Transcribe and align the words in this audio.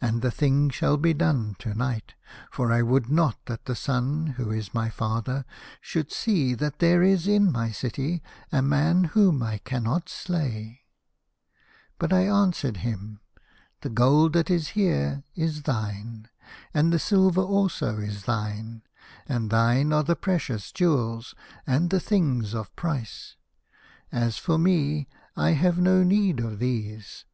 And 0.00 0.22
the 0.22 0.30
thing 0.30 0.70
shall 0.70 0.96
be 0.96 1.12
done 1.12 1.56
to 1.58 1.74
night, 1.74 2.14
for 2.52 2.70
I 2.70 2.82
would 2.82 3.10
not 3.10 3.46
that 3.46 3.64
the 3.64 3.74
Sun, 3.74 4.34
who 4.36 4.52
is 4.52 4.72
my 4.72 4.88
father, 4.90 5.44
should 5.80 6.04
106 6.06 6.24
The 6.24 6.34
Fisherman 6.38 6.44
and 6.44 6.52
his 6.52 6.54
Soul. 6.54 6.54
see 6.54 6.54
that 6.76 6.78
there 6.78 7.02
is 7.02 7.26
in 7.26 7.50
my 7.52 7.70
city 7.72 8.22
a 8.52 8.62
man 8.62 9.04
whom 9.10 9.42
I 9.42 9.58
cannot 9.58 10.08
slay.'" 10.08 10.82
But 11.98 12.12
I 12.12 12.28
answered 12.28 12.76
him,' 12.76 13.18
The 13.82 13.88
gold 13.90 14.34
that 14.34 14.50
is 14.50 14.68
here 14.78 15.24
is 15.34 15.62
thine, 15.64 16.28
and 16.72 16.92
the 16.92 17.00
silver 17.00 17.42
also 17.42 17.98
is 17.98 18.26
thine, 18.26 18.82
and 19.26 19.50
thine 19.50 19.92
are 19.92 20.04
the 20.04 20.14
precious 20.14 20.70
jewels 20.70 21.34
and 21.66 21.90
the 21.90 21.98
things 21.98 22.54
of 22.54 22.76
price. 22.76 23.34
As 24.12 24.38
for 24.38 24.58
me, 24.58 25.08
I 25.34 25.54
have 25.54 25.80
no 25.80 26.04
need 26.04 26.38
of 26.38 26.60
these. 26.60 27.24